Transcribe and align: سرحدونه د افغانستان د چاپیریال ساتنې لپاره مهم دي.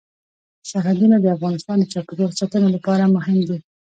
سرحدونه 0.69 1.15
د 1.19 1.25
افغانستان 1.35 1.77
د 1.79 1.85
چاپیریال 1.93 2.31
ساتنې 2.39 2.69
لپاره 2.75 3.11
مهم 3.15 3.39
دي. 3.49 3.57